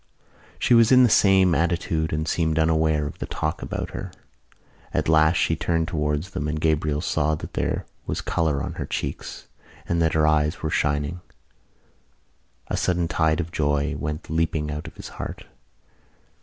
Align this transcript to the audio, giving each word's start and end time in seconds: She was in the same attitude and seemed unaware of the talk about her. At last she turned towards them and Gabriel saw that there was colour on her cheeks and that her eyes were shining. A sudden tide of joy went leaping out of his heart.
She 0.57 0.73
was 0.73 0.91
in 0.91 1.03
the 1.03 1.11
same 1.11 1.53
attitude 1.53 2.11
and 2.11 2.27
seemed 2.27 2.57
unaware 2.57 3.05
of 3.05 3.19
the 3.19 3.27
talk 3.27 3.61
about 3.61 3.91
her. 3.91 4.11
At 4.95 5.07
last 5.07 5.35
she 5.35 5.55
turned 5.55 5.87
towards 5.89 6.31
them 6.31 6.47
and 6.47 6.59
Gabriel 6.59 7.01
saw 7.01 7.35
that 7.35 7.53
there 7.53 7.85
was 8.07 8.19
colour 8.19 8.63
on 8.63 8.73
her 8.81 8.87
cheeks 8.87 9.45
and 9.87 10.01
that 10.01 10.13
her 10.13 10.25
eyes 10.25 10.63
were 10.63 10.71
shining. 10.71 11.21
A 12.67 12.77
sudden 12.77 13.07
tide 13.07 13.39
of 13.39 13.51
joy 13.51 13.95
went 13.95 14.27
leaping 14.27 14.71
out 14.71 14.87
of 14.87 14.95
his 14.95 15.09
heart. 15.21 15.45